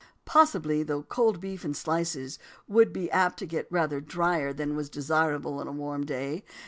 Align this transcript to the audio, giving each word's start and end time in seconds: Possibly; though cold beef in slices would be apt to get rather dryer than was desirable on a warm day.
Possibly; 0.25 0.81
though 0.81 1.03
cold 1.03 1.39
beef 1.39 1.63
in 1.63 1.75
slices 1.75 2.39
would 2.67 2.91
be 2.91 3.11
apt 3.11 3.37
to 3.37 3.45
get 3.45 3.67
rather 3.69 4.01
dryer 4.01 4.51
than 4.51 4.75
was 4.75 4.89
desirable 4.89 5.59
on 5.59 5.67
a 5.67 5.71
warm 5.71 6.07
day. 6.07 6.43